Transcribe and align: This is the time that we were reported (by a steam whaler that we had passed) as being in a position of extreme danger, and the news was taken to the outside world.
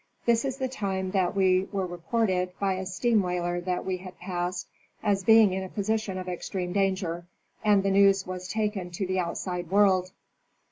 This 0.25 0.45
is 0.45 0.57
the 0.57 0.67
time 0.67 1.11
that 1.11 1.35
we 1.35 1.65
were 1.71 1.85
reported 1.85 2.57
(by 2.59 2.73
a 2.73 2.87
steam 2.87 3.21
whaler 3.21 3.61
that 3.61 3.85
we 3.85 3.97
had 3.97 4.17
passed) 4.17 4.67
as 5.03 5.23
being 5.23 5.53
in 5.53 5.61
a 5.61 5.69
position 5.69 6.17
of 6.17 6.27
extreme 6.27 6.73
danger, 6.73 7.27
and 7.63 7.83
the 7.83 7.91
news 7.91 8.25
was 8.25 8.47
taken 8.47 8.89
to 8.89 9.05
the 9.05 9.19
outside 9.19 9.69
world. 9.69 10.11